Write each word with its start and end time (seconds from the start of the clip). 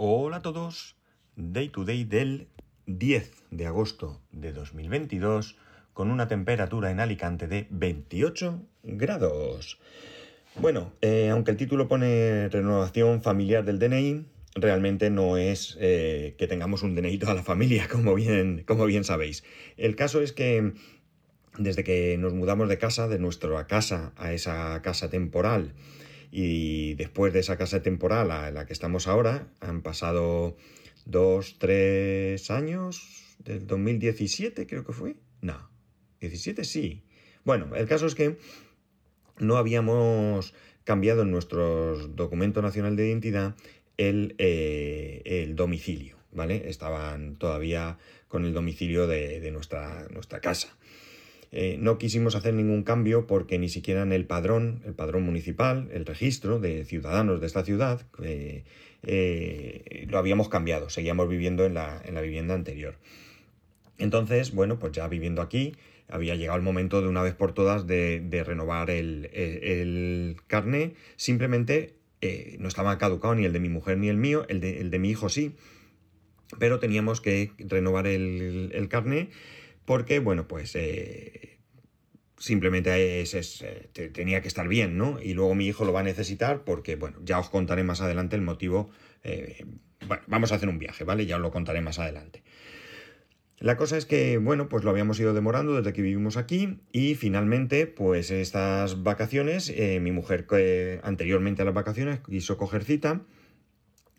Hola 0.00 0.36
a 0.36 0.42
todos, 0.42 0.94
Day 1.34 1.70
to 1.70 1.84
Day 1.84 2.04
del 2.04 2.46
10 2.86 3.32
de 3.50 3.66
agosto 3.66 4.20
de 4.30 4.52
2022 4.52 5.56
con 5.92 6.12
una 6.12 6.28
temperatura 6.28 6.92
en 6.92 7.00
Alicante 7.00 7.48
de 7.48 7.66
28 7.70 8.62
grados. 8.84 9.80
Bueno, 10.54 10.92
eh, 11.00 11.30
aunque 11.30 11.50
el 11.50 11.56
título 11.56 11.88
pone 11.88 12.48
renovación 12.48 13.22
familiar 13.22 13.64
del 13.64 13.80
DNI, 13.80 14.24
realmente 14.54 15.10
no 15.10 15.36
es 15.36 15.76
eh, 15.80 16.36
que 16.38 16.46
tengamos 16.46 16.84
un 16.84 16.94
DNI 16.94 17.18
toda 17.18 17.34
la 17.34 17.42
familia, 17.42 17.88
como 17.90 18.14
bien, 18.14 18.62
como 18.68 18.86
bien 18.86 19.02
sabéis. 19.02 19.42
El 19.76 19.96
caso 19.96 20.20
es 20.20 20.32
que 20.32 20.74
desde 21.58 21.82
que 21.82 22.16
nos 22.18 22.34
mudamos 22.34 22.68
de 22.68 22.78
casa, 22.78 23.08
de 23.08 23.18
nuestra 23.18 23.66
casa 23.66 24.12
a 24.16 24.32
esa 24.32 24.80
casa 24.80 25.10
temporal, 25.10 25.74
y 26.30 26.94
después 26.94 27.32
de 27.32 27.40
esa 27.40 27.56
casa 27.56 27.82
temporal 27.82 28.30
a 28.30 28.50
la 28.50 28.66
que 28.66 28.72
estamos 28.72 29.06
ahora, 29.06 29.48
han 29.60 29.82
pasado 29.82 30.56
dos, 31.06 31.58
tres 31.58 32.50
años, 32.50 33.36
del 33.38 33.66
2017 33.66 34.66
creo 34.66 34.84
que 34.84 34.92
fue. 34.92 35.16
No, 35.40 35.70
17 36.20 36.64
sí. 36.64 37.02
Bueno, 37.44 37.74
el 37.76 37.86
caso 37.86 38.06
es 38.06 38.14
que 38.14 38.36
no 39.38 39.56
habíamos 39.56 40.54
cambiado 40.84 41.22
en 41.22 41.30
nuestro 41.30 42.08
documento 42.08 42.62
nacional 42.62 42.96
de 42.96 43.08
identidad 43.08 43.56
el, 43.96 44.34
eh, 44.38 45.22
el 45.24 45.56
domicilio, 45.56 46.16
¿vale? 46.32 46.68
Estaban 46.68 47.36
todavía 47.36 47.98
con 48.26 48.44
el 48.44 48.52
domicilio 48.52 49.06
de, 49.06 49.40
de 49.40 49.50
nuestra, 49.50 50.06
nuestra 50.10 50.40
casa. 50.40 50.76
Eh, 51.50 51.78
no 51.80 51.96
quisimos 51.96 52.34
hacer 52.34 52.52
ningún 52.52 52.82
cambio 52.82 53.26
porque 53.26 53.58
ni 53.58 53.68
siquiera 53.68 54.02
en 54.02 54.12
el 54.12 54.26
padrón, 54.26 54.82
el 54.84 54.92
padrón 54.92 55.22
municipal, 55.22 55.88
el 55.92 56.04
registro 56.04 56.58
de 56.60 56.84
ciudadanos 56.84 57.40
de 57.40 57.46
esta 57.46 57.64
ciudad, 57.64 58.02
eh, 58.22 58.64
eh, 59.02 60.06
lo 60.10 60.18
habíamos 60.18 60.48
cambiado, 60.50 60.90
seguíamos 60.90 61.28
viviendo 61.28 61.64
en 61.64 61.74
la, 61.74 62.02
en 62.04 62.14
la 62.14 62.20
vivienda 62.20 62.54
anterior. 62.54 62.96
Entonces, 63.96 64.52
bueno, 64.52 64.78
pues 64.78 64.92
ya 64.92 65.08
viviendo 65.08 65.40
aquí, 65.40 65.74
había 66.08 66.34
llegado 66.36 66.58
el 66.58 66.64
momento 66.64 67.00
de 67.00 67.08
una 67.08 67.22
vez 67.22 67.34
por 67.34 67.52
todas 67.52 67.86
de, 67.86 68.20
de 68.20 68.44
renovar 68.44 68.90
el, 68.90 69.30
el. 69.32 70.36
Simplemente 71.16 71.94
no 72.58 72.68
estaba 72.68 72.96
caducado 72.98 73.34
ni 73.34 73.44
el 73.44 73.52
de 73.52 73.60
mi 73.60 73.68
mujer 73.68 73.98
ni 73.98 74.08
el 74.08 74.16
mío, 74.16 74.44
el 74.48 74.60
de, 74.60 74.80
el 74.80 74.90
de 74.90 74.98
mi 74.98 75.10
hijo 75.10 75.28
sí, 75.28 75.54
pero 76.58 76.78
teníamos 76.78 77.20
que 77.20 77.52
renovar 77.58 78.06
el, 78.06 78.70
el 78.72 78.88
porque, 79.88 80.18
bueno, 80.18 80.46
pues 80.46 80.76
eh, 80.76 81.60
simplemente 82.36 83.22
es, 83.22 83.62
eh, 83.62 83.88
tenía 84.12 84.42
que 84.42 84.48
estar 84.48 84.68
bien, 84.68 84.98
¿no? 84.98 85.18
Y 85.18 85.32
luego 85.32 85.54
mi 85.54 85.66
hijo 85.66 85.86
lo 85.86 85.94
va 85.94 86.00
a 86.00 86.02
necesitar 86.02 86.62
porque, 86.62 86.96
bueno, 86.96 87.16
ya 87.24 87.38
os 87.38 87.48
contaré 87.48 87.84
más 87.84 88.02
adelante 88.02 88.36
el 88.36 88.42
motivo. 88.42 88.90
Eh, 89.24 89.64
bueno, 90.06 90.22
vamos 90.26 90.52
a 90.52 90.56
hacer 90.56 90.68
un 90.68 90.78
viaje, 90.78 91.04
¿vale? 91.04 91.24
Ya 91.24 91.36
os 91.36 91.40
lo 91.40 91.50
contaré 91.50 91.80
más 91.80 91.98
adelante. 91.98 92.42
La 93.60 93.78
cosa 93.78 93.96
es 93.96 94.04
que, 94.04 94.36
bueno, 94.36 94.68
pues 94.68 94.84
lo 94.84 94.90
habíamos 94.90 95.18
ido 95.20 95.32
demorando 95.32 95.74
desde 95.76 95.94
que 95.94 96.02
vivimos 96.02 96.36
aquí 96.36 96.80
y 96.92 97.14
finalmente, 97.14 97.86
pues 97.86 98.30
estas 98.30 99.02
vacaciones, 99.02 99.74
mi 100.02 100.12
mujer 100.12 101.00
anteriormente 101.02 101.62
a 101.62 101.64
las 101.64 101.72
vacaciones 101.72 102.20
quiso 102.20 102.58
coger 102.58 102.84
cita 102.84 103.22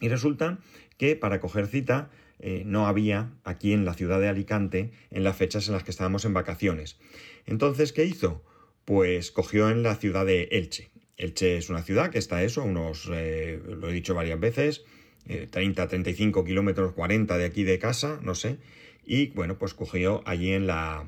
y 0.01 0.09
resulta 0.09 0.57
que 0.97 1.15
para 1.15 1.39
coger 1.39 1.67
cita 1.67 2.09
eh, 2.39 2.63
no 2.65 2.87
había 2.87 3.33
aquí 3.43 3.73
en 3.73 3.85
la 3.85 3.93
ciudad 3.93 4.19
de 4.19 4.29
Alicante 4.29 4.91
en 5.11 5.23
las 5.23 5.35
fechas 5.35 5.67
en 5.67 5.73
las 5.73 5.83
que 5.83 5.91
estábamos 5.91 6.25
en 6.25 6.33
vacaciones. 6.33 6.97
Entonces, 7.45 7.93
¿qué 7.93 8.05
hizo? 8.05 8.43
Pues 8.85 9.31
cogió 9.31 9.69
en 9.69 9.83
la 9.83 9.95
ciudad 9.95 10.25
de 10.25 10.43
Elche. 10.51 10.89
Elche 11.17 11.57
es 11.57 11.69
una 11.69 11.83
ciudad 11.83 12.11
que 12.11 12.17
está 12.17 12.43
eso, 12.43 12.63
unos, 12.63 13.09
eh, 13.13 13.61
lo 13.65 13.89
he 13.89 13.93
dicho 13.93 14.15
varias 14.15 14.39
veces, 14.39 14.85
eh, 15.27 15.47
30, 15.49 15.87
35 15.87 16.45
kilómetros, 16.45 16.93
40 16.93 17.37
de 17.37 17.45
aquí 17.45 17.63
de 17.63 17.77
casa, 17.77 18.19
no 18.23 18.35
sé. 18.35 18.57
Y 19.05 19.27
bueno, 19.27 19.57
pues 19.57 19.73
cogió 19.73 20.21
allí 20.25 20.53
en 20.53 20.65
la, 20.65 21.07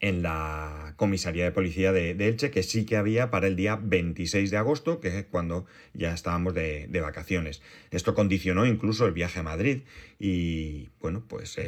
en 0.00 0.22
la 0.22 0.94
comisaría 0.96 1.44
de 1.44 1.52
policía 1.52 1.92
de, 1.92 2.10
Elche, 2.12 2.50
que 2.50 2.62
sí 2.62 2.86
que 2.86 2.96
había 2.96 3.30
para 3.30 3.46
el 3.46 3.56
día 3.56 3.78
26 3.80 4.50
de 4.50 4.56
agosto, 4.56 4.98
que 4.98 5.18
es 5.18 5.26
cuando 5.26 5.66
ya 5.92 6.14
estábamos 6.14 6.54
de, 6.54 6.86
de 6.88 7.00
vacaciones. 7.00 7.62
Esto 7.90 8.14
condicionó 8.14 8.66
incluso 8.66 9.06
el 9.06 9.12
viaje 9.12 9.40
a 9.40 9.42
Madrid 9.42 9.82
y 10.18 10.88
bueno, 11.00 11.22
pues 11.28 11.58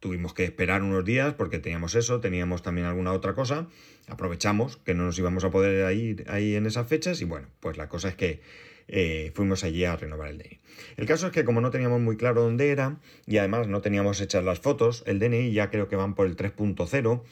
tuvimos 0.00 0.34
que 0.34 0.44
esperar 0.44 0.82
unos 0.82 1.04
días 1.04 1.34
porque 1.34 1.58
teníamos 1.58 1.94
eso, 1.94 2.20
teníamos 2.20 2.62
también 2.62 2.86
alguna 2.86 3.12
otra 3.12 3.34
cosa, 3.34 3.68
aprovechamos 4.08 4.76
que 4.78 4.94
no 4.94 5.04
nos 5.04 5.18
íbamos 5.18 5.44
a 5.44 5.50
poder 5.50 5.94
ir 5.96 6.24
ahí 6.28 6.54
en 6.56 6.66
esas 6.66 6.86
fechas 6.86 7.20
y 7.22 7.24
bueno, 7.24 7.48
pues 7.60 7.78
la 7.78 7.88
cosa 7.88 8.08
es 8.08 8.16
que 8.16 8.40
eh, 8.88 9.32
fuimos 9.34 9.64
allí 9.64 9.84
a 9.84 9.96
renovar 9.96 10.30
el 10.30 10.38
DNI. 10.38 10.60
El 10.96 11.06
caso 11.06 11.26
es 11.26 11.32
que 11.32 11.44
como 11.44 11.60
no 11.60 11.70
teníamos 11.70 12.00
muy 12.00 12.16
claro 12.16 12.42
dónde 12.42 12.70
era 12.70 12.98
y 13.26 13.38
además 13.38 13.68
no 13.68 13.80
teníamos 13.80 14.20
hechas 14.20 14.44
las 14.44 14.60
fotos, 14.60 15.02
el 15.06 15.18
DNI 15.18 15.52
ya 15.52 15.70
creo 15.70 15.88
que 15.88 15.96
van 15.96 16.14
por 16.14 16.26
el 16.26 16.36
3.0. 16.36 17.22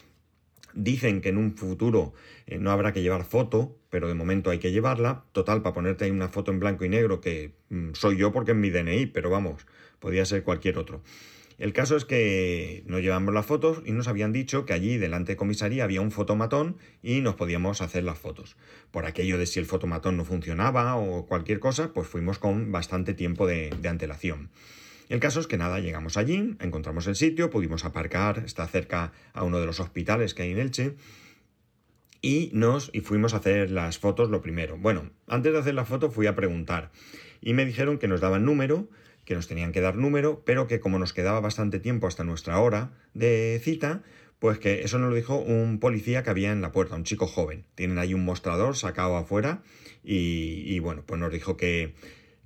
Dicen 0.73 1.21
que 1.21 1.29
en 1.29 1.37
un 1.37 1.55
futuro 1.55 2.13
eh, 2.45 2.59
no 2.59 2.71
habrá 2.71 2.93
que 2.93 3.01
llevar 3.01 3.25
foto, 3.25 3.75
pero 3.89 4.07
de 4.07 4.13
momento 4.13 4.51
hay 4.51 4.59
que 4.59 4.71
llevarla. 4.71 5.23
Total, 5.31 5.61
para 5.61 5.73
ponerte 5.73 6.05
ahí 6.05 6.11
una 6.11 6.29
foto 6.29 6.51
en 6.51 6.59
blanco 6.59 6.85
y 6.85 6.89
negro, 6.89 7.21
que 7.21 7.53
mm, 7.69 7.93
soy 7.93 8.17
yo 8.17 8.31
porque 8.31 8.51
es 8.51 8.57
mi 8.57 8.69
DNI, 8.69 9.07
pero 9.07 9.29
vamos, 9.29 9.65
podría 9.99 10.25
ser 10.25 10.43
cualquier 10.43 10.77
otro. 10.77 11.01
El 11.59 11.73
caso 11.73 11.97
es 11.97 12.05
que 12.05 12.83
nos 12.87 13.01
llevamos 13.01 13.33
las 13.33 13.45
fotos 13.45 13.81
y 13.85 13.91
nos 13.91 14.07
habían 14.07 14.31
dicho 14.31 14.65
que 14.65 14.71
allí 14.71 14.97
delante 14.97 15.33
de 15.33 15.37
comisaría 15.37 15.83
había 15.83 15.99
un 15.99 16.09
fotomatón 16.09 16.77
y 17.03 17.19
nos 17.19 17.35
podíamos 17.35 17.81
hacer 17.81 18.05
las 18.05 18.17
fotos. 18.17 18.55
Por 18.91 19.05
aquello 19.05 19.37
de 19.37 19.45
si 19.45 19.59
el 19.59 19.65
fotomatón 19.65 20.15
no 20.15 20.23
funcionaba 20.23 20.95
o 20.95 21.25
cualquier 21.25 21.59
cosa, 21.59 21.91
pues 21.91 22.07
fuimos 22.07 22.39
con 22.39 22.71
bastante 22.71 23.13
tiempo 23.13 23.45
de, 23.45 23.71
de 23.81 23.89
antelación. 23.89 24.49
El 25.09 25.19
caso 25.19 25.41
es 25.41 25.47
que 25.47 25.57
nada, 25.57 25.79
llegamos 25.79 26.15
allí, 26.15 26.55
encontramos 26.61 27.07
el 27.07 27.17
sitio, 27.17 27.49
pudimos 27.49 27.83
aparcar, 27.83 28.43
está 28.45 28.65
cerca 28.65 29.11
a 29.33 29.43
uno 29.43 29.59
de 29.59 29.65
los 29.65 29.81
hospitales 29.81 30.33
que 30.33 30.43
hay 30.43 30.51
en 30.51 30.59
Elche. 30.59 30.95
Y 32.21 32.51
nos 32.53 32.89
y 32.93 33.01
fuimos 33.01 33.33
a 33.33 33.37
hacer 33.37 33.69
las 33.69 33.97
fotos 33.97 34.29
lo 34.29 34.41
primero. 34.41 34.77
Bueno, 34.77 35.09
antes 35.27 35.51
de 35.51 35.59
hacer 35.59 35.73
la 35.73 35.85
foto 35.85 36.09
fui 36.09 36.27
a 36.27 36.35
preguntar 36.35 36.91
y 37.41 37.53
me 37.53 37.65
dijeron 37.65 37.97
que 37.97 38.07
nos 38.07 38.21
daban 38.21 38.45
número, 38.45 38.87
que 39.29 39.35
nos 39.35 39.47
tenían 39.47 39.71
que 39.71 39.79
dar 39.79 39.95
número, 39.95 40.41
pero 40.43 40.65
que 40.65 40.79
como 40.79 40.97
nos 40.97 41.13
quedaba 41.13 41.39
bastante 41.39 41.79
tiempo 41.79 42.07
hasta 42.07 42.23
nuestra 42.23 42.59
hora 42.59 42.89
de 43.13 43.61
cita, 43.63 44.01
pues 44.39 44.57
que 44.57 44.81
eso 44.81 44.97
nos 44.97 45.11
lo 45.11 45.15
dijo 45.15 45.37
un 45.37 45.79
policía 45.79 46.23
que 46.23 46.31
había 46.31 46.51
en 46.51 46.61
la 46.61 46.71
puerta, 46.71 46.95
un 46.95 47.03
chico 47.03 47.27
joven. 47.27 47.63
Tienen 47.75 47.99
ahí 47.99 48.15
un 48.15 48.25
mostrador 48.25 48.75
sacado 48.75 49.17
afuera 49.17 49.61
y, 50.03 50.79
bueno, 50.79 51.03
pues 51.05 51.21
nos 51.21 51.31
dijo 51.31 51.57
que, 51.57 51.93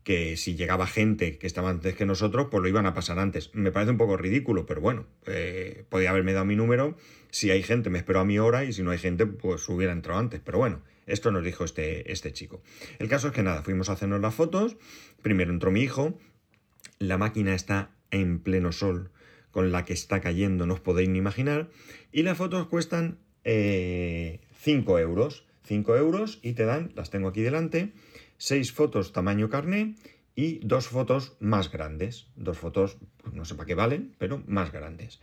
que 0.03 0.35
si 0.35 0.55
llegaba 0.55 0.85
gente 0.85 1.37
que 1.37 1.47
estaba 1.47 1.69
antes 1.69 1.95
que 1.95 2.05
nosotros, 2.05 2.47
pues 2.51 2.61
lo 2.61 2.67
iban 2.67 2.85
a 2.85 2.93
pasar 2.93 3.17
antes. 3.17 3.55
Me 3.55 3.71
parece 3.71 3.91
un 3.91 3.97
poco 3.97 4.17
ridículo, 4.17 4.65
pero 4.65 4.81
bueno, 4.81 5.05
eh, 5.25 5.85
podía 5.87 6.09
haberme 6.09 6.33
dado 6.33 6.43
mi 6.43 6.57
número. 6.57 6.97
Si 7.31 7.49
hay 7.49 7.63
gente, 7.63 7.89
me 7.89 7.99
espero 7.99 8.19
a 8.19 8.25
mi 8.25 8.39
hora 8.39 8.65
y 8.65 8.73
si 8.73 8.83
no 8.83 8.91
hay 8.91 8.97
gente, 8.97 9.25
pues 9.25 9.69
hubiera 9.69 9.93
entrado 9.93 10.19
antes. 10.19 10.41
Pero 10.43 10.57
bueno, 10.57 10.81
esto 11.05 11.31
nos 11.31 11.45
dijo 11.45 11.63
este, 11.63 12.11
este 12.11 12.33
chico. 12.33 12.61
El 12.99 13.07
caso 13.07 13.27
es 13.27 13.33
que 13.33 13.41
nada, 13.41 13.63
fuimos 13.63 13.89
a 13.89 13.93
hacernos 13.93 14.19
las 14.19 14.35
fotos. 14.35 14.75
Primero 15.21 15.53
entró 15.53 15.71
mi 15.71 15.79
hijo, 15.79 16.19
la 17.07 17.17
máquina 17.17 17.53
está 17.53 17.91
en 18.11 18.39
pleno 18.39 18.71
sol 18.71 19.11
con 19.51 19.71
la 19.71 19.85
que 19.85 19.93
está 19.93 20.19
cayendo, 20.19 20.65
no 20.65 20.73
os 20.73 20.79
podéis 20.79 21.09
ni 21.09 21.19
imaginar, 21.19 21.69
y 22.11 22.23
las 22.23 22.37
fotos 22.37 22.67
cuestan 22.67 23.19
eh, 23.43 24.41
5 24.61 24.99
euros. 24.99 25.45
5 25.65 25.95
euros 25.95 26.39
y 26.41 26.53
te 26.53 26.65
dan, 26.65 26.91
las 26.95 27.09
tengo 27.09 27.29
aquí 27.29 27.41
delante, 27.41 27.93
6 28.37 28.73
fotos 28.73 29.13
tamaño 29.13 29.49
carné 29.49 29.95
y 30.35 30.59
dos 30.59 30.87
fotos 30.87 31.37
más 31.39 31.71
grandes. 31.71 32.27
Dos 32.35 32.57
fotos, 32.57 32.97
pues 33.21 33.33
no 33.33 33.45
sé 33.45 33.55
para 33.55 33.67
qué 33.67 33.75
valen, 33.75 34.15
pero 34.17 34.43
más 34.47 34.71
grandes. 34.71 35.21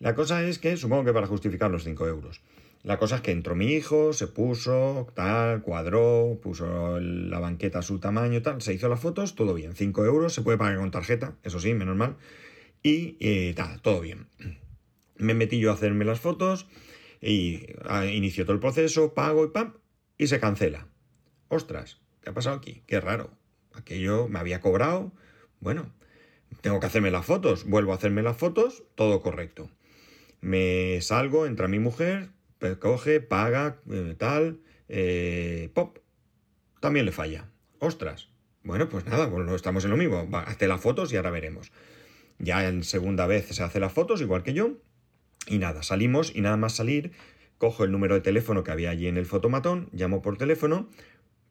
La 0.00 0.14
cosa 0.14 0.42
es 0.42 0.58
que, 0.58 0.76
supongo 0.76 1.04
que 1.04 1.12
para 1.12 1.26
justificar 1.26 1.70
los 1.70 1.84
5 1.84 2.08
euros. 2.08 2.40
La 2.84 2.98
cosa 2.98 3.16
es 3.16 3.22
que 3.22 3.32
entró 3.32 3.54
mi 3.54 3.72
hijo, 3.72 4.12
se 4.12 4.28
puso, 4.28 5.08
tal, 5.14 5.62
cuadró, 5.62 6.38
puso 6.40 7.00
la 7.00 7.40
banqueta 7.40 7.80
a 7.80 7.82
su 7.82 7.98
tamaño, 7.98 8.40
tal, 8.40 8.62
se 8.62 8.72
hizo 8.72 8.88
las 8.88 9.00
fotos, 9.00 9.34
todo 9.34 9.54
bien. 9.54 9.74
5 9.74 10.04
euros, 10.04 10.32
se 10.32 10.42
puede 10.42 10.58
pagar 10.58 10.78
con 10.78 10.90
tarjeta, 10.90 11.36
eso 11.42 11.58
sí, 11.58 11.74
menos 11.74 11.96
mal. 11.96 12.16
Y 12.82 13.16
eh, 13.20 13.52
tal, 13.56 13.82
todo 13.82 14.00
bien. 14.00 14.28
Me 15.16 15.34
metí 15.34 15.58
yo 15.58 15.70
a 15.70 15.74
hacerme 15.74 16.04
las 16.04 16.20
fotos 16.20 16.66
y 17.20 17.66
ah, 17.84 18.06
inició 18.06 18.44
todo 18.44 18.54
el 18.54 18.60
proceso, 18.60 19.12
pago 19.12 19.44
y 19.44 19.48
pam, 19.48 19.74
y 20.16 20.28
se 20.28 20.38
cancela. 20.38 20.86
Ostras, 21.48 22.00
¿qué 22.22 22.30
ha 22.30 22.34
pasado 22.34 22.56
aquí? 22.56 22.84
Qué 22.86 23.00
raro. 23.00 23.30
Aquello 23.72 24.28
me 24.28 24.38
había 24.38 24.60
cobrado. 24.60 25.12
Bueno, 25.60 25.92
tengo 26.60 26.78
que 26.78 26.86
hacerme 26.86 27.10
las 27.10 27.26
fotos, 27.26 27.64
vuelvo 27.64 27.92
a 27.92 27.96
hacerme 27.96 28.22
las 28.22 28.36
fotos, 28.36 28.84
todo 28.94 29.20
correcto. 29.20 29.70
Me 30.40 31.00
salgo, 31.00 31.46
entra 31.46 31.66
mi 31.66 31.80
mujer, 31.80 32.30
coge, 32.78 33.20
paga, 33.20 33.80
eh, 33.90 34.14
tal, 34.18 34.60
eh, 34.88 35.70
pop, 35.74 35.98
también 36.80 37.06
le 37.06 37.12
falla. 37.12 37.48
Ostras. 37.78 38.28
Bueno, 38.62 38.88
pues 38.88 39.06
nada, 39.06 39.30
pues 39.30 39.48
estamos 39.52 39.84
en 39.84 39.90
lo 39.90 39.96
mismo. 39.96 40.28
Va, 40.30 40.42
hazte 40.42 40.68
las 40.68 40.80
fotos 40.80 41.12
y 41.12 41.16
ahora 41.16 41.30
veremos. 41.30 41.72
Ya 42.38 42.68
en 42.68 42.84
segunda 42.84 43.26
vez 43.26 43.46
se 43.46 43.62
hace 43.62 43.80
las 43.80 43.92
fotos, 43.92 44.20
igual 44.20 44.42
que 44.42 44.52
yo. 44.52 44.78
Y 45.46 45.58
nada, 45.58 45.82
salimos 45.82 46.34
y 46.34 46.40
nada 46.40 46.56
más 46.56 46.74
salir, 46.74 47.12
cojo 47.56 47.84
el 47.84 47.92
número 47.92 48.14
de 48.14 48.20
teléfono 48.20 48.64
que 48.64 48.70
había 48.70 48.90
allí 48.90 49.06
en 49.06 49.16
el 49.16 49.26
fotomatón, 49.26 49.88
llamo 49.92 50.20
por 50.20 50.36
teléfono, 50.36 50.90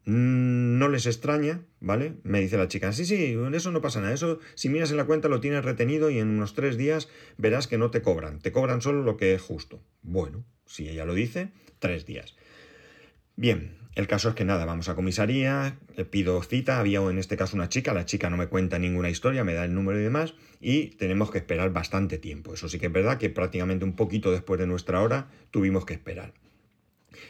no 0.07 0.88
les 0.88 1.06
extraña, 1.06 1.65
¿vale? 1.81 2.13
Me 2.24 2.39
dice 2.39 2.57
la 2.57 2.69
chica, 2.69 2.94
sí, 2.94 3.06
sí, 3.06 3.38
eso 3.54 3.71
no 3.71 3.81
pasa 3.81 4.00
nada, 4.00 4.13
eso 4.13 4.39
si 4.56 4.69
miras 4.69 4.89
en 4.92 4.98
la 4.98 5.04
cuenta 5.04 5.27
lo 5.27 5.42
tienes 5.42 5.65
retenido 5.65 6.09
y 6.09 6.18
en 6.18 6.30
unos 6.30 6.54
tres 6.54 6.77
días 6.77 7.09
verás 7.38 7.68
que 7.68 7.77
no 7.77 7.92
te 7.92 8.01
cobran, 8.01 8.39
te 8.39 8.54
cobran 8.54 8.81
solo 8.81 9.04
lo 9.04 9.18
que 9.18 9.33
es 9.33 9.42
justo. 9.42 9.83
Bueno, 10.04 10.45
si 10.65 10.88
ella 10.88 11.04
lo 11.04 11.13
dice, 11.13 11.51
tres 11.80 12.06
días. 12.06 12.36
Bien, 13.36 13.75
el 13.95 14.07
caso 14.07 14.30
es 14.30 14.36
que 14.36 14.45
nada, 14.45 14.63
vamos 14.63 14.88
a 14.88 14.95
comisaría, 14.95 15.77
pido 16.10 16.42
cita, 16.42 16.80
había 16.80 17.00
en 17.01 17.18
este 17.18 17.36
caso 17.36 17.57
una 17.57 17.68
chica, 17.68 17.94
la 17.94 18.06
chica 18.06 18.30
no 18.30 18.38
me 18.38 18.48
cuenta 18.48 18.80
ninguna 18.80 19.10
historia, 19.10 19.44
me 19.44 19.56
da 19.56 19.65
el 19.65 19.74
número 19.74 20.00
y 20.00 20.03
demás, 20.03 20.36
y 20.62 20.92
tenemos 20.92 21.31
que 21.31 21.39
esperar 21.39 21.74
bastante 21.74 22.18
tiempo. 22.18 22.53
Eso 22.53 22.69
sí 22.69 22.80
que 22.80 22.86
es 22.86 22.94
verdad 22.94 23.18
que 23.18 23.30
prácticamente 23.30 23.83
un 23.83 23.98
poquito 23.98 24.31
después 24.31 24.57
de 24.57 24.68
nuestra 24.68 25.01
hora 25.01 25.27
tuvimos 25.51 25.86
que 25.86 25.95
esperar. 25.95 26.33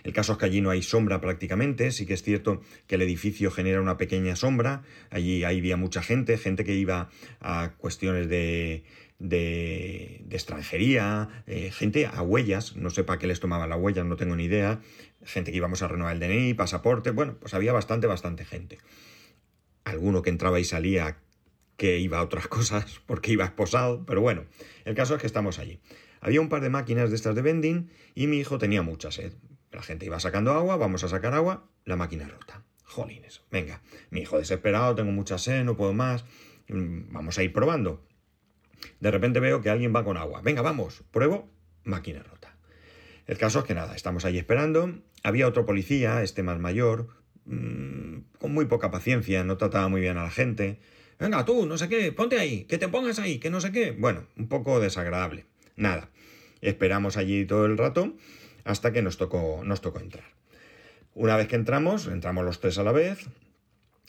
El 0.03 0.13
caso 0.13 0.33
es 0.33 0.38
que 0.38 0.45
allí 0.45 0.61
no 0.61 0.69
hay 0.69 0.81
sombra 0.81 1.21
prácticamente, 1.21 1.91
sí 1.91 2.05
que 2.05 2.13
es 2.13 2.23
cierto 2.23 2.61
que 2.88 2.95
el 2.95 3.01
edificio 3.01 3.51
genera 3.51 3.81
una 3.81 3.97
pequeña 3.97 4.35
sombra, 4.35 4.83
allí 5.09 5.44
había 5.44 5.77
mucha 5.77 6.01
gente, 6.01 6.38
gente 6.38 6.63
que 6.63 6.75
iba 6.75 7.09
a 7.39 7.73
cuestiones 7.77 8.29
de, 8.29 8.83
de, 9.19 10.25
extranjería, 10.29 11.44
eh, 11.47 11.71
gente 11.71 12.05
a 12.05 12.21
huellas, 12.21 12.75
no 12.75 12.89
sé 12.89 13.03
para 13.03 13.19
qué 13.19 13.27
les 13.27 13.39
tomaban 13.39 13.69
las 13.69 13.79
huellas, 13.79 14.05
no 14.05 14.15
tengo 14.15 14.35
ni 14.35 14.45
idea, 14.45 14.81
gente 15.23 15.51
que 15.51 15.57
íbamos 15.57 15.81
a 15.81 15.88
renovar 15.88 16.13
el 16.13 16.19
DNI, 16.19 16.53
pasaporte, 16.53 17.11
bueno, 17.11 17.38
pues 17.39 17.53
había 17.53 17.73
bastante, 17.73 18.07
bastante 18.07 18.45
gente. 18.45 18.77
Alguno 19.83 20.21
que 20.21 20.29
entraba 20.29 20.59
y 20.59 20.65
salía 20.65 21.17
que 21.77 21.99
iba 21.99 22.19
a 22.19 22.23
otras 22.23 22.47
cosas 22.49 23.01
porque 23.05 23.31
iba 23.31 23.45
esposado, 23.45 24.05
pero 24.05 24.21
bueno, 24.21 24.45
el 24.85 24.95
caso 24.95 25.15
es 25.15 25.21
que 25.21 25.27
estamos 25.27 25.59
allí. 25.59 25.79
Había 26.19 26.41
un 26.41 26.49
par 26.49 26.61
de 26.61 26.69
máquinas 26.69 27.09
de 27.09 27.15
estas 27.15 27.35
de 27.35 27.41
vending 27.41 27.89
y 28.15 28.27
mi 28.27 28.38
hijo 28.38 28.57
tenía 28.57 28.81
mucha 28.81 29.11
sed. 29.11 29.33
La 29.77 29.83
gente 29.83 30.07
iba 30.07 30.19
sacando 30.19 30.53
agua, 30.53 30.75
vamos 30.75 31.03
a 31.03 31.07
sacar 31.07 31.35
agua, 31.35 31.69
la 31.85 31.95
máquina 31.95 32.27
rota. 32.27 32.63
Jolines, 32.81 33.44
venga, 33.51 33.83
mi 34.09 34.21
hijo 34.21 34.39
desesperado, 34.39 34.95
tengo 34.95 35.12
mucha 35.12 35.38
sed, 35.38 35.63
no 35.63 35.77
puedo 35.77 35.94
más, 35.94 36.25
mm, 36.68 37.13
vamos 37.13 37.38
a 37.38 37.44
ir 37.44 37.53
probando. 37.53 38.03
De 39.00 39.12
repente 39.12 39.39
veo 39.39 39.62
que 39.62 39.69
alguien 39.69 39.95
va 39.95 40.03
con 40.03 40.18
agua. 40.18 40.41
Venga, 40.41 40.63
vamos, 40.63 41.03
pruebo, 41.12 41.47
máquina 41.83 42.24
rota. 42.24 42.57
El 43.27 43.38
caso 43.38 43.59
es 43.59 43.65
que 43.65 43.75
nada, 43.75 43.95
estamos 43.95 44.25
ahí 44.25 44.39
esperando. 44.39 44.95
Había 45.21 45.47
otro 45.47 45.68
policía, 45.68 46.23
este 46.23 46.41
más 46.41 46.57
mayor, 46.57 47.09
mm, 47.45 48.39
con 48.39 48.56
muy 48.56 48.65
poca 48.65 48.89
paciencia, 48.89 49.44
no 49.44 49.57
trataba 49.57 49.89
muy 49.89 50.01
bien 50.01 50.18
a 50.18 50.23
la 50.23 50.31
gente. 50.31 50.80
Venga, 51.19 51.45
tú, 51.45 51.68
no 51.68 51.77
sé 51.77 51.88
qué, 51.88 52.12
ponte 52.12 52.39
ahí, 52.39 52.63
que 52.63 52.80
te 52.80 52.88
pongas 52.88 53.19
ahí, 53.19 53.38
que 53.38 53.51
no 53.51 53.62
sé 53.62 53.71
qué. 53.71 53.91
Bueno, 53.91 54.25
un 54.38 54.47
poco 54.47 54.80
desagradable. 54.80 55.45
Nada. 55.75 56.09
Esperamos 56.62 57.15
allí 57.15 57.45
todo 57.45 57.68
el 57.68 57.77
rato 57.77 58.15
hasta 58.68 58.92
que 58.92 59.02
nos 59.02 59.18
tocó, 59.18 59.62
nos 59.64 59.81
tocó 59.81 60.00
entrar. 60.00 60.25
Una 61.14 61.36
vez 61.36 61.48
que 61.48 61.56
entramos, 61.56 62.08
entramos 62.08 62.46
los 62.46 62.60
tres 62.60 62.78
a 62.78 62.84
la 62.84 62.92
vez, 62.92 63.28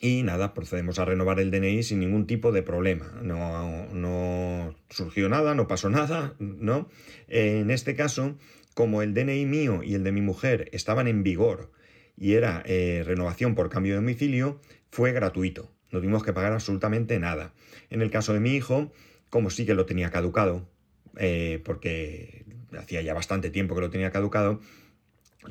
y 0.00 0.22
nada, 0.22 0.54
procedemos 0.54 0.98
a 0.98 1.04
renovar 1.04 1.40
el 1.40 1.50
DNI 1.50 1.82
sin 1.82 1.98
ningún 1.98 2.26
tipo 2.26 2.52
de 2.52 2.62
problema. 2.62 3.18
No, 3.22 3.86
no 3.92 4.76
surgió 4.90 5.28
nada, 5.28 5.54
no 5.54 5.66
pasó 5.66 5.90
nada, 5.90 6.34
¿no? 6.38 6.88
En 7.26 7.70
este 7.70 7.96
caso, 7.96 8.36
como 8.74 9.02
el 9.02 9.12
DNI 9.14 9.46
mío 9.46 9.82
y 9.82 9.94
el 9.94 10.04
de 10.04 10.12
mi 10.12 10.20
mujer 10.20 10.68
estaban 10.72 11.08
en 11.08 11.24
vigor 11.24 11.72
y 12.16 12.34
era 12.34 12.62
eh, 12.66 13.02
renovación 13.04 13.54
por 13.54 13.70
cambio 13.70 13.94
de 13.94 14.00
domicilio, 14.00 14.60
fue 14.90 15.12
gratuito. 15.12 15.72
No 15.90 15.98
tuvimos 15.98 16.22
que 16.22 16.32
pagar 16.32 16.52
absolutamente 16.52 17.18
nada. 17.18 17.52
En 17.90 18.02
el 18.02 18.10
caso 18.10 18.32
de 18.32 18.40
mi 18.40 18.54
hijo, 18.54 18.92
como 19.30 19.50
sí 19.50 19.66
que 19.66 19.74
lo 19.74 19.86
tenía 19.86 20.10
caducado, 20.10 20.68
eh, 21.16 21.60
porque 21.64 22.44
hacía 22.78 23.02
ya 23.02 23.14
bastante 23.14 23.50
tiempo 23.50 23.74
que 23.74 23.80
lo 23.80 23.90
tenía 23.90 24.10
caducado, 24.10 24.60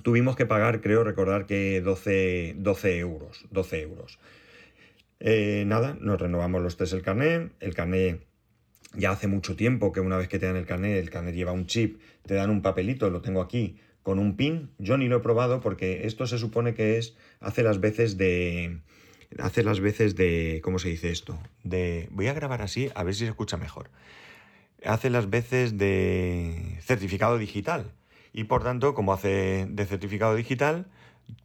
tuvimos 0.04 0.36
que 0.36 0.46
pagar, 0.46 0.82
creo 0.82 1.04
recordar 1.04 1.46
que 1.46 1.82
12, 1.82 2.56
12 2.58 2.98
euros. 3.00 3.46
12 3.52 3.82
euros. 3.82 4.20
Eh, 5.20 5.64
nada, 5.66 5.98
nos 6.00 6.20
renovamos 6.20 6.62
los 6.62 6.78
tres 6.78 6.94
el 6.94 7.02
carnet. 7.02 7.52
El 7.60 7.74
carnet 7.74 8.22
ya 8.94 9.12
hace 9.12 9.28
mucho 9.28 9.56
tiempo 9.56 9.92
que 9.92 10.00
una 10.00 10.18
vez 10.18 10.28
que 10.28 10.40
te 10.40 10.46
dan 10.46 10.56
el 10.56 10.66
carnet, 10.66 10.98
el 10.98 11.10
carnet 11.10 11.36
lleva 11.36 11.52
un 11.52 11.66
chip, 11.66 12.02
te 12.26 12.36
dan 12.36 12.50
un 12.50 12.62
papelito, 12.62 13.10
lo 13.10 13.22
tengo 13.22 13.42
aquí, 13.42 13.80
con 14.04 14.20
un 14.20 14.38
pin. 14.38 14.70
Yo 14.78 14.98
ni 14.98 15.08
lo 15.08 15.18
he 15.18 15.22
probado 15.22 15.60
porque 15.60 16.06
esto 16.06 16.28
se 16.28 16.38
supone 16.38 16.74
que 16.74 16.98
es, 16.98 17.18
hace 17.40 17.64
las 17.64 17.80
veces 17.80 18.18
de, 18.18 18.80
hace 19.40 19.64
las 19.64 19.80
veces 19.80 20.16
de, 20.16 20.62
¿cómo 20.64 20.80
se 20.80 20.90
dice 20.90 21.10
esto? 21.10 21.40
De, 21.64 22.08
voy 22.12 22.28
a 22.28 22.34
grabar 22.34 22.62
así 22.62 22.90
a 22.96 23.04
ver 23.04 23.14
si 23.14 23.22
se 23.22 23.30
escucha 23.30 23.58
mejor. 23.58 23.90
Hace 24.86 25.10
las 25.10 25.30
veces 25.30 25.78
de 25.78 26.78
certificado 26.82 27.38
digital. 27.38 27.92
Y 28.34 28.44
por 28.46 28.64
tanto, 28.64 28.94
como 28.94 29.14
hace 29.14 29.66
de 29.70 29.86
certificado 29.86 30.36
digital, 30.36 30.86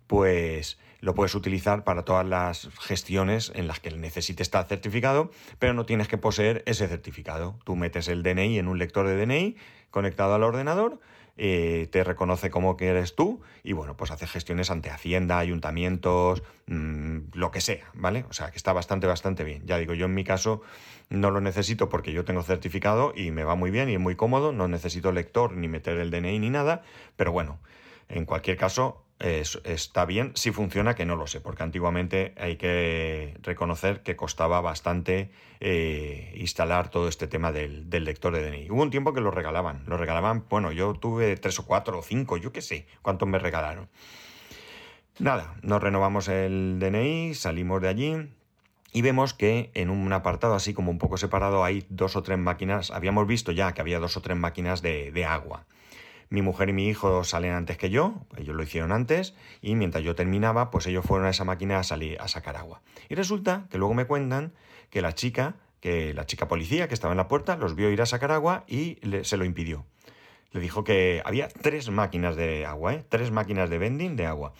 pues 0.06 0.78
lo 1.00 1.14
puedes 1.14 1.34
utilizar 1.34 1.84
para 1.84 2.04
todas 2.04 2.26
las 2.26 2.68
gestiones 2.78 3.50
en 3.54 3.66
las 3.66 3.80
que 3.80 3.90
necesites 3.90 4.46
estar 4.46 4.66
certificado, 4.66 5.30
pero 5.58 5.74
no 5.74 5.84
tienes 5.84 6.06
que 6.06 6.18
poseer 6.18 6.62
ese 6.66 6.86
certificado. 6.86 7.58
Tú 7.64 7.74
metes 7.74 8.08
el 8.08 8.22
DNI 8.22 8.58
en 8.58 8.68
un 8.68 8.78
lector 8.78 9.08
de 9.08 9.16
DNI 9.16 9.56
conectado 9.90 10.34
al 10.34 10.44
ordenador, 10.44 11.00
eh, 11.44 11.88
te 11.90 12.04
reconoce 12.04 12.50
como 12.50 12.76
que 12.76 12.86
eres 12.86 13.16
tú 13.16 13.40
y 13.64 13.72
bueno, 13.72 13.96
pues 13.96 14.12
hace 14.12 14.28
gestiones 14.28 14.70
ante 14.70 14.90
Hacienda, 14.90 15.40
ayuntamientos, 15.40 16.44
mm, 16.68 17.18
lo 17.32 17.50
que 17.50 17.60
sea, 17.60 17.90
¿vale? 17.94 18.24
O 18.30 18.32
sea, 18.32 18.52
que 18.52 18.56
está 18.58 18.72
bastante, 18.72 19.08
bastante 19.08 19.42
bien. 19.42 19.66
Ya 19.66 19.76
digo, 19.76 19.92
yo 19.92 20.06
en 20.06 20.14
mi 20.14 20.22
caso 20.22 20.62
no 21.10 21.32
lo 21.32 21.40
necesito 21.40 21.88
porque 21.88 22.12
yo 22.12 22.24
tengo 22.24 22.44
certificado 22.44 23.12
y 23.16 23.32
me 23.32 23.42
va 23.42 23.56
muy 23.56 23.72
bien 23.72 23.88
y 23.88 23.94
es 23.94 23.98
muy 23.98 24.14
cómodo, 24.14 24.52
no 24.52 24.68
necesito 24.68 25.10
lector 25.10 25.50
ni 25.56 25.66
meter 25.66 25.98
el 25.98 26.12
DNI 26.12 26.38
ni 26.38 26.48
nada, 26.48 26.84
pero 27.16 27.32
bueno, 27.32 27.58
en 28.12 28.26
cualquier 28.26 28.56
caso, 28.56 29.04
está 29.18 30.04
bien, 30.04 30.32
si 30.34 30.50
funciona, 30.50 30.94
que 30.94 31.06
no 31.06 31.16
lo 31.16 31.26
sé, 31.26 31.40
porque 31.40 31.62
antiguamente 31.62 32.34
hay 32.36 32.56
que 32.56 33.36
reconocer 33.42 34.02
que 34.02 34.16
costaba 34.16 34.60
bastante 34.60 35.30
eh, 35.60 36.34
instalar 36.36 36.90
todo 36.90 37.08
este 37.08 37.26
tema 37.26 37.52
del, 37.52 37.88
lector 37.88 38.34
de 38.34 38.50
DNI. 38.50 38.70
Hubo 38.70 38.82
un 38.82 38.90
tiempo 38.90 39.12
que 39.12 39.20
lo 39.20 39.30
regalaban, 39.30 39.84
lo 39.86 39.96
regalaban, 39.96 40.44
bueno, 40.48 40.72
yo 40.72 40.94
tuve 40.94 41.36
tres 41.36 41.58
o 41.58 41.66
cuatro 41.66 41.98
o 41.98 42.02
cinco, 42.02 42.36
yo 42.36 42.52
qué 42.52 42.62
sé, 42.62 42.86
cuántos 43.00 43.28
me 43.28 43.38
regalaron. 43.38 43.88
Nada, 45.18 45.54
nos 45.62 45.82
renovamos 45.82 46.28
el 46.28 46.78
DNI, 46.80 47.34
salimos 47.34 47.80
de 47.80 47.88
allí, 47.88 48.14
y 48.92 49.02
vemos 49.02 49.34
que 49.34 49.70
en 49.74 49.88
un 49.88 50.12
apartado 50.12 50.54
así 50.54 50.74
como 50.74 50.90
un 50.90 50.98
poco 50.98 51.16
separado 51.16 51.64
hay 51.64 51.86
dos 51.88 52.16
o 52.16 52.22
tres 52.22 52.38
máquinas, 52.38 52.90
habíamos 52.90 53.26
visto 53.26 53.52
ya 53.52 53.72
que 53.72 53.80
había 53.80 54.00
dos 54.00 54.16
o 54.16 54.20
tres 54.20 54.36
máquinas 54.36 54.82
de, 54.82 55.12
de 55.12 55.24
agua. 55.24 55.64
Mi 56.32 56.40
mujer 56.40 56.70
y 56.70 56.72
mi 56.72 56.88
hijo 56.88 57.24
salen 57.24 57.52
antes 57.52 57.76
que 57.76 57.90
yo, 57.90 58.14
ellos 58.38 58.56
lo 58.56 58.62
hicieron 58.62 58.90
antes, 58.90 59.34
y 59.60 59.74
mientras 59.74 60.02
yo 60.02 60.14
terminaba, 60.14 60.70
pues 60.70 60.86
ellos 60.86 61.04
fueron 61.04 61.26
a 61.26 61.30
esa 61.30 61.44
máquina 61.44 61.78
a 61.78 61.82
salir 61.82 62.18
a 62.22 62.26
sacar 62.26 62.56
agua. 62.56 62.80
Y 63.10 63.16
resulta 63.16 63.66
que 63.70 63.76
luego 63.76 63.92
me 63.92 64.06
cuentan 64.06 64.54
que 64.88 65.02
la 65.02 65.14
chica, 65.14 65.56
que 65.80 66.14
la 66.14 66.24
chica 66.24 66.48
policía 66.48 66.88
que 66.88 66.94
estaba 66.94 67.12
en 67.12 67.18
la 67.18 67.28
puerta, 67.28 67.56
los 67.56 67.74
vio 67.74 67.90
ir 67.90 68.00
a 68.00 68.06
sacar 68.06 68.32
agua 68.32 68.64
y 68.66 68.96
se 69.24 69.36
lo 69.36 69.44
impidió. 69.44 69.84
Le 70.52 70.60
dijo 70.60 70.84
que 70.84 71.20
había 71.26 71.48
tres 71.48 71.90
máquinas 71.90 72.34
de 72.34 72.64
agua, 72.64 72.94
¿eh? 72.94 73.04
tres 73.10 73.30
máquinas 73.30 73.68
de 73.68 73.76
vending 73.76 74.16
de 74.16 74.24
agua. 74.24 74.54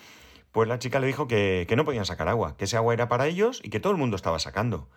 Pues 0.51 0.69
la 0.69 0.79
chica 0.79 1.01
le 1.01 1.07
dijo 1.07 1.27
que, 1.27 1.65
que 1.67 1.77
no 1.77 1.87
podían 1.87 2.05
sacar 2.05 2.29
agua, 2.29 2.55
que 2.59 2.67
ese 2.67 2.77
agua 2.77 2.93
era 2.93 3.09
para 3.09 3.27
ellos 3.29 3.63
y 3.65 3.71
que 3.71 3.81
todo 3.81 3.93
el 3.93 3.99
mundo 3.99 4.17
estaba 4.17 4.39
sacando 4.41 4.91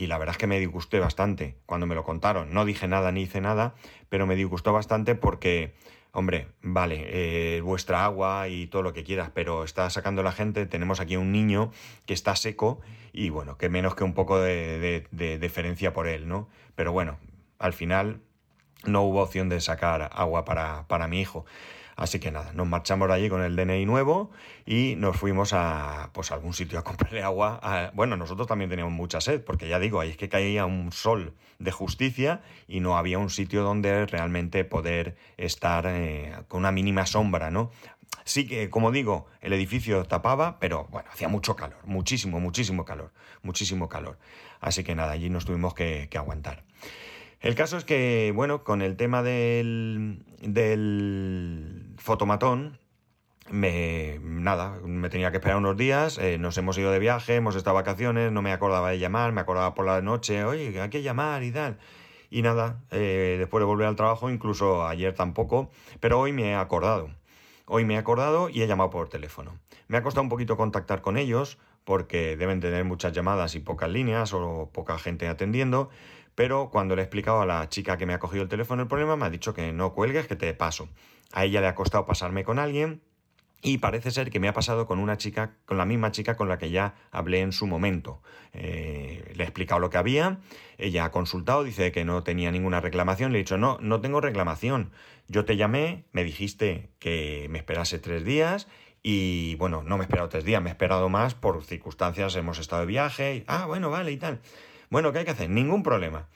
y 0.00 0.06
la 0.06 0.16
verdad 0.16 0.32
es 0.32 0.38
que 0.38 0.46
me 0.46 0.58
disgusté 0.58 0.98
bastante 0.98 1.58
cuando 1.66 1.86
me 1.86 1.94
lo 1.94 2.04
contaron. 2.04 2.54
No 2.54 2.64
dije 2.64 2.88
nada 2.88 3.12
ni 3.12 3.20
hice 3.20 3.42
nada, 3.42 3.74
pero 4.08 4.26
me 4.26 4.34
disgustó 4.34 4.72
bastante 4.72 5.14
porque 5.14 5.74
hombre, 6.12 6.46
vale, 6.62 7.04
eh, 7.08 7.60
vuestra 7.60 8.06
agua 8.06 8.48
y 8.48 8.66
todo 8.66 8.80
lo 8.80 8.94
que 8.94 9.04
quieras, 9.04 9.30
pero 9.34 9.62
está 9.62 9.90
sacando 9.90 10.22
la 10.22 10.32
gente, 10.32 10.64
tenemos 10.64 11.00
aquí 11.00 11.16
un 11.16 11.32
niño 11.32 11.70
que 12.06 12.14
está 12.14 12.34
seco 12.34 12.80
y 13.12 13.28
bueno, 13.28 13.58
que 13.58 13.68
menos 13.68 13.94
que 13.94 14.02
un 14.02 14.14
poco 14.14 14.40
de, 14.40 15.06
de, 15.10 15.38
deferencia 15.38 15.92
por 15.92 16.08
él, 16.08 16.26
¿no? 16.26 16.48
Pero 16.76 16.92
bueno, 16.92 17.18
al 17.58 17.74
final 17.74 18.22
no 18.86 19.02
hubo 19.02 19.20
opción 19.20 19.50
de 19.50 19.60
sacar 19.60 20.08
agua 20.14 20.46
para, 20.46 20.86
para 20.88 21.08
mi 21.08 21.20
hijo. 21.20 21.44
Así 22.00 22.18
que 22.18 22.30
nada, 22.30 22.54
nos 22.54 22.66
marchamos 22.66 23.08
de 23.08 23.14
allí 23.14 23.28
con 23.28 23.42
el 23.42 23.56
DNI 23.56 23.84
nuevo 23.84 24.30
y 24.64 24.94
nos 24.96 25.18
fuimos 25.18 25.52
a 25.52 26.08
pues 26.14 26.32
algún 26.32 26.54
sitio 26.54 26.78
a 26.78 26.82
comprarle 26.84 27.22
agua. 27.22 27.90
Bueno, 27.92 28.16
nosotros 28.16 28.48
también 28.48 28.70
teníamos 28.70 28.94
mucha 28.94 29.20
sed, 29.20 29.44
porque 29.44 29.68
ya 29.68 29.78
digo, 29.78 30.00
ahí 30.00 30.08
es 30.08 30.16
que 30.16 30.30
caía 30.30 30.64
un 30.64 30.92
sol 30.92 31.34
de 31.58 31.70
justicia 31.72 32.40
y 32.66 32.80
no 32.80 32.96
había 32.96 33.18
un 33.18 33.28
sitio 33.28 33.62
donde 33.62 34.06
realmente 34.06 34.64
poder 34.64 35.14
estar 35.36 35.84
eh, 35.86 36.32
con 36.48 36.60
una 36.60 36.72
mínima 36.72 37.04
sombra, 37.04 37.50
¿no? 37.50 37.70
Sí 38.24 38.46
que, 38.46 38.70
como 38.70 38.92
digo, 38.92 39.26
el 39.42 39.52
edificio 39.52 40.02
tapaba, 40.04 40.58
pero 40.58 40.86
bueno, 40.90 41.10
hacía 41.12 41.28
mucho 41.28 41.54
calor, 41.54 41.80
muchísimo, 41.84 42.40
muchísimo 42.40 42.86
calor, 42.86 43.12
muchísimo 43.42 43.90
calor. 43.90 44.16
Así 44.62 44.84
que 44.84 44.94
nada, 44.94 45.12
allí 45.12 45.28
nos 45.28 45.44
tuvimos 45.44 45.74
que 45.74 46.08
aguantar. 46.14 46.64
El 47.40 47.54
caso 47.54 47.78
es 47.78 47.84
que, 47.84 48.32
bueno, 48.34 48.64
con 48.64 48.82
el 48.82 48.96
tema 48.96 49.22
del, 49.22 50.24
del 50.42 51.94
fotomatón, 51.96 52.78
me, 53.50 54.20
nada, 54.22 54.78
me 54.84 55.08
tenía 55.08 55.30
que 55.30 55.38
esperar 55.38 55.56
unos 55.56 55.76
días, 55.76 56.18
eh, 56.18 56.36
nos 56.38 56.58
hemos 56.58 56.76
ido 56.76 56.92
de 56.92 56.98
viaje, 56.98 57.36
hemos 57.36 57.56
estado 57.56 57.74
vacaciones, 57.74 58.30
no 58.30 58.42
me 58.42 58.52
acordaba 58.52 58.90
de 58.90 58.98
llamar, 58.98 59.32
me 59.32 59.40
acordaba 59.40 59.74
por 59.74 59.86
la 59.86 60.02
noche, 60.02 60.44
oye, 60.44 60.78
hay 60.80 60.90
que 60.90 61.02
llamar 61.02 61.42
y 61.42 61.50
tal. 61.50 61.78
Y 62.28 62.42
nada, 62.42 62.80
eh, 62.90 63.36
después 63.38 63.62
de 63.62 63.64
volver 63.64 63.86
al 63.86 63.96
trabajo, 63.96 64.30
incluso 64.30 64.86
ayer 64.86 65.14
tampoco, 65.14 65.70
pero 65.98 66.20
hoy 66.20 66.32
me 66.32 66.50
he 66.50 66.54
acordado. 66.54 67.10
hoy 67.66 67.84
me 67.84 67.94
he 67.94 67.98
acordado 67.98 68.50
y 68.50 68.62
he 68.62 68.66
llamado 68.66 68.90
por 68.90 69.08
teléfono. 69.08 69.58
Me 69.88 69.96
ha 69.96 70.02
costado 70.02 70.22
un 70.24 70.28
poquito 70.28 70.56
contactar 70.56 71.00
con 71.00 71.16
ellos 71.16 71.58
porque 71.84 72.36
deben 72.36 72.60
tener 72.60 72.84
muchas 72.84 73.12
llamadas 73.12 73.54
y 73.54 73.60
pocas 73.60 73.90
líneas 73.90 74.32
o 74.34 74.70
poca 74.72 74.98
gente 74.98 75.28
atendiendo, 75.28 75.88
pero 76.34 76.70
cuando 76.70 76.96
le 76.96 77.02
he 77.02 77.04
explicado 77.04 77.40
a 77.40 77.46
la 77.46 77.68
chica 77.68 77.96
que 77.96 78.06
me 78.06 78.14
ha 78.14 78.18
cogido 78.18 78.42
el 78.42 78.48
teléfono 78.48 78.82
el 78.82 78.88
problema, 78.88 79.16
me 79.16 79.26
ha 79.26 79.30
dicho 79.30 79.54
que 79.54 79.72
no 79.72 79.92
cuelgues, 79.92 80.26
que 80.26 80.36
te 80.36 80.52
paso. 80.54 80.88
A 81.32 81.44
ella 81.44 81.60
le 81.60 81.68
ha 81.68 81.74
costado 81.74 82.06
pasarme 82.06 82.44
con 82.44 82.58
alguien 82.58 83.02
y 83.62 83.78
parece 83.78 84.10
ser 84.10 84.30
que 84.30 84.40
me 84.40 84.48
ha 84.48 84.54
pasado 84.54 84.86
con 84.86 84.98
una 84.98 85.18
chica, 85.18 85.56
con 85.66 85.76
la 85.76 85.84
misma 85.84 86.12
chica 86.12 86.36
con 86.36 86.48
la 86.48 86.58
que 86.58 86.70
ya 86.70 86.94
hablé 87.10 87.40
en 87.40 87.52
su 87.52 87.66
momento. 87.66 88.22
Eh, 88.52 89.32
le 89.34 89.44
he 89.44 89.46
explicado 89.46 89.80
lo 89.80 89.90
que 89.90 89.98
había, 89.98 90.38
ella 90.78 91.04
ha 91.04 91.10
consultado, 91.10 91.62
dice 91.62 91.92
que 91.92 92.04
no 92.04 92.22
tenía 92.22 92.50
ninguna 92.50 92.80
reclamación, 92.80 93.32
le 93.32 93.38
he 93.38 93.42
dicho, 93.42 93.58
no, 93.58 93.78
no 93.80 94.00
tengo 94.00 94.20
reclamación. 94.20 94.92
Yo 95.28 95.44
te 95.44 95.56
llamé, 95.56 96.04
me 96.12 96.24
dijiste 96.24 96.90
que 96.98 97.48
me 97.50 97.58
esperase 97.58 97.98
tres 97.98 98.24
días 98.24 98.66
y 99.02 99.54
bueno, 99.56 99.82
no 99.82 99.96
me 99.96 100.04
he 100.04 100.06
esperado 100.06 100.28
tres 100.28 100.44
días, 100.44 100.62
me 100.62 100.70
he 100.70 100.72
esperado 100.72 101.08
más 101.08 101.34
por 101.34 101.62
circunstancias, 101.62 102.36
hemos 102.36 102.58
estado 102.58 102.82
de 102.82 102.86
viaje, 102.86 103.36
y, 103.36 103.44
ah, 103.46 103.66
bueno, 103.66 103.90
vale 103.90 104.12
y 104.12 104.16
tal. 104.16 104.40
Bueno, 104.90 105.12
¿qué 105.12 105.20
hay 105.20 105.24
que 105.24 105.30
hacer? 105.30 105.48
Ningún 105.48 105.84
problema. 105.84 106.26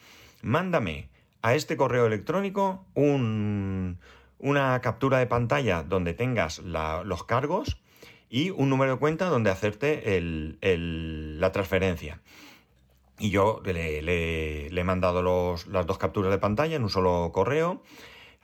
Mándame 0.40 1.08
a 1.42 1.56
este 1.56 1.76
correo 1.76 2.06
electrónico 2.06 2.86
un, 2.94 3.98
una 4.38 4.80
captura 4.80 5.18
de 5.18 5.26
pantalla 5.26 5.82
donde 5.82 6.14
tengas 6.14 6.60
los 6.60 7.24
cargos 7.24 7.82
y 8.30 8.50
un 8.50 8.70
número 8.70 8.92
de 8.92 8.98
cuenta 8.98 9.26
donde 9.26 9.50
hacerte 9.50 10.04
la 10.60 11.50
transferencia. 11.50 12.20
Y 13.18 13.30
yo 13.30 13.60
le, 13.64 14.68
he 14.68 14.84
mandado 14.84 15.20
las 15.68 15.86
dos 15.86 15.98
capturas 15.98 16.30
de 16.30 16.38
pantalla 16.38 16.76
en 16.76 16.84
un 16.84 16.90
solo 16.90 17.32
correo, 17.34 17.82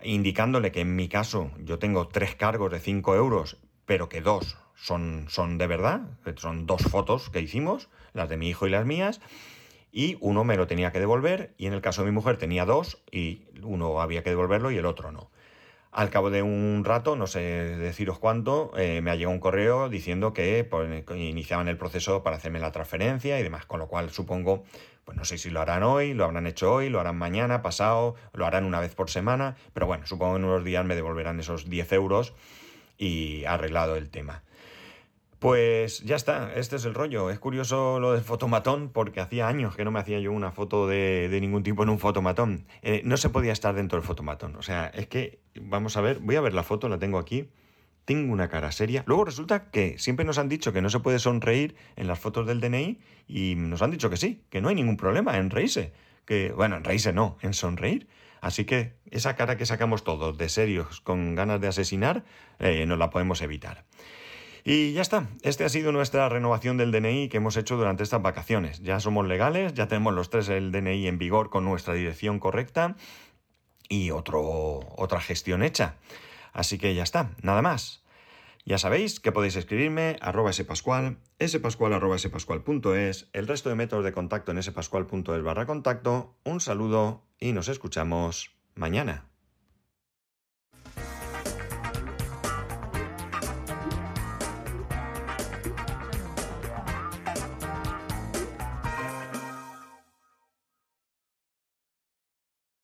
indicándole 0.02 0.72
que 0.72 0.80
en 0.80 0.96
mi 0.96 1.08
caso 1.08 1.52
yo 1.62 1.78
tengo 1.78 2.08
tres 2.08 2.34
cargos 2.34 2.72
de 2.72 2.80
5 2.80 3.14
euros, 3.14 3.58
pero 3.86 4.08
que 4.08 4.20
dos 4.22 4.58
son, 4.74 5.26
son 5.28 5.56
de 5.56 5.68
verdad, 5.68 6.00
son 6.36 6.66
dos 6.66 6.82
fotos 6.82 7.30
que 7.30 7.40
hicimos, 7.40 7.88
las 8.12 8.28
de 8.28 8.36
mi 8.36 8.48
hijo 8.48 8.66
y 8.66 8.70
las 8.70 8.86
mías, 8.86 9.20
y 9.92 10.16
uno 10.20 10.44
me 10.44 10.56
lo 10.56 10.66
tenía 10.66 10.92
que 10.92 11.00
devolver, 11.00 11.54
y 11.58 11.66
en 11.66 11.72
el 11.72 11.80
caso 11.80 12.02
de 12.02 12.10
mi 12.10 12.14
mujer 12.14 12.36
tenía 12.36 12.64
dos, 12.64 13.02
y 13.10 13.46
uno 13.62 14.00
había 14.00 14.22
que 14.22 14.30
devolverlo 14.30 14.70
y 14.70 14.76
el 14.78 14.86
otro 14.86 15.12
no. 15.12 15.30
Al 15.92 16.08
cabo 16.08 16.30
de 16.30 16.42
un 16.42 16.84
rato, 16.84 17.16
no 17.16 17.26
sé 17.26 17.40
deciros 17.40 18.20
cuánto, 18.20 18.70
eh, 18.76 19.00
me 19.00 19.10
ha 19.10 19.16
llegado 19.16 19.34
un 19.34 19.40
correo 19.40 19.88
diciendo 19.88 20.32
que 20.32 20.62
pues, 20.62 21.04
iniciaban 21.16 21.66
el 21.66 21.76
proceso 21.76 22.22
para 22.22 22.36
hacerme 22.36 22.60
la 22.60 22.70
transferencia 22.70 23.40
y 23.40 23.42
demás, 23.42 23.66
con 23.66 23.80
lo 23.80 23.88
cual 23.88 24.10
supongo, 24.10 24.62
pues 25.04 25.18
no 25.18 25.24
sé 25.24 25.36
si 25.36 25.50
lo 25.50 25.60
harán 25.60 25.82
hoy, 25.82 26.14
lo 26.14 26.24
habrán 26.24 26.46
hecho 26.46 26.72
hoy, 26.72 26.90
lo 26.90 27.00
harán 27.00 27.18
mañana, 27.18 27.60
pasado, 27.60 28.14
lo 28.32 28.46
harán 28.46 28.66
una 28.66 28.78
vez 28.78 28.94
por 28.94 29.10
semana, 29.10 29.56
pero 29.72 29.86
bueno, 29.86 30.06
supongo 30.06 30.34
que 30.34 30.38
en 30.38 30.44
unos 30.44 30.64
días 30.64 30.84
me 30.84 30.94
devolverán 30.94 31.40
esos 31.40 31.68
10 31.68 31.92
euros 31.94 32.34
y 32.96 33.44
arreglado 33.46 33.96
el 33.96 34.10
tema. 34.10 34.44
Pues 35.40 36.00
ya 36.00 36.16
está, 36.16 36.52
este 36.54 36.76
es 36.76 36.84
el 36.84 36.92
rollo. 36.92 37.30
Es 37.30 37.38
curioso 37.38 37.98
lo 37.98 38.12
del 38.12 38.20
fotomatón 38.20 38.90
porque 38.90 39.20
hacía 39.20 39.48
años 39.48 39.74
que 39.74 39.86
no 39.86 39.90
me 39.90 39.98
hacía 39.98 40.20
yo 40.20 40.32
una 40.32 40.52
foto 40.52 40.86
de, 40.86 41.34
ningún 41.40 41.62
tipo 41.62 41.82
en 41.82 41.88
un 41.88 41.98
fotomatón. 41.98 42.66
Eh, 42.82 43.00
no 43.06 43.16
se 43.16 43.30
podía 43.30 43.50
estar 43.50 43.74
dentro 43.74 43.98
del 43.98 44.06
fotomatón. 44.06 44.54
O 44.56 44.62
sea, 44.62 44.88
es 44.88 45.06
que, 45.06 45.40
vamos 45.58 45.96
a 45.96 46.02
ver, 46.02 46.18
voy 46.18 46.36
a 46.36 46.42
ver 46.42 46.52
la 46.52 46.62
foto, 46.62 46.90
la 46.90 46.98
tengo 46.98 47.18
aquí. 47.18 47.48
Tengo 48.04 48.30
una 48.34 48.50
cara 48.50 48.70
seria. 48.70 49.02
Luego 49.06 49.24
resulta 49.24 49.70
que 49.70 49.98
siempre 49.98 50.26
nos 50.26 50.36
han 50.36 50.50
dicho 50.50 50.74
que 50.74 50.82
no 50.82 50.90
se 50.90 51.00
puede 51.00 51.18
sonreír 51.18 51.74
en 51.96 52.06
las 52.06 52.18
fotos 52.18 52.46
del 52.46 52.60
DNI 52.60 53.00
y 53.26 53.54
nos 53.54 53.80
han 53.80 53.92
dicho 53.92 54.10
que 54.10 54.18
sí, 54.18 54.42
que 54.50 54.60
no 54.60 54.68
hay 54.68 54.74
ningún 54.74 54.98
problema 54.98 55.38
en 55.38 55.48
reírse. 55.48 55.94
Que, 56.26 56.52
bueno, 56.52 56.76
en 56.76 56.84
reírse 56.84 57.14
no, 57.14 57.38
en 57.40 57.54
sonreír. 57.54 58.08
Así 58.42 58.66
que 58.66 58.92
esa 59.10 59.36
cara 59.36 59.56
que 59.56 59.64
sacamos 59.64 60.04
todos 60.04 60.36
de 60.36 60.50
serios 60.50 61.00
con 61.00 61.34
ganas 61.34 61.62
de 61.62 61.68
asesinar, 61.68 62.24
eh, 62.58 62.84
nos 62.84 62.98
la 62.98 63.08
podemos 63.08 63.40
evitar. 63.40 63.86
Y 64.64 64.92
ya 64.92 65.02
está, 65.02 65.26
este 65.42 65.64
ha 65.64 65.68
sido 65.68 65.92
nuestra 65.92 66.28
renovación 66.28 66.76
del 66.76 66.92
DNI 66.92 67.28
que 67.28 67.38
hemos 67.38 67.56
hecho 67.56 67.76
durante 67.76 68.02
estas 68.02 68.22
vacaciones. 68.22 68.80
Ya 68.82 69.00
somos 69.00 69.26
legales, 69.26 69.74
ya 69.74 69.88
tenemos 69.88 70.14
los 70.14 70.30
tres 70.30 70.48
el 70.48 70.72
DNI 70.72 71.06
en 71.06 71.18
vigor 71.18 71.50
con 71.50 71.64
nuestra 71.64 71.94
dirección 71.94 72.38
correcta 72.38 72.96
y 73.88 74.10
otro, 74.10 74.80
otra 74.96 75.20
gestión 75.20 75.62
hecha. 75.62 75.96
Así 76.52 76.78
que 76.78 76.94
ya 76.94 77.02
está, 77.02 77.30
nada 77.42 77.62
más. 77.62 78.02
Ya 78.66 78.78
sabéis 78.78 79.20
que 79.20 79.32
podéis 79.32 79.56
escribirme 79.56 80.16
arroba 80.20 80.52
spascual, 80.52 81.16
spascual 81.42 81.94
arroba 81.94 82.18
spascual.es, 82.18 83.28
el 83.32 83.48
resto 83.48 83.70
de 83.70 83.74
métodos 83.74 84.04
de 84.04 84.12
contacto 84.12 84.52
en 84.52 84.62
spascual.es 84.62 85.42
barra 85.42 85.66
contacto. 85.66 86.34
Un 86.44 86.60
saludo 86.60 87.22
y 87.38 87.52
nos 87.52 87.68
escuchamos 87.68 88.52
mañana. 88.74 89.29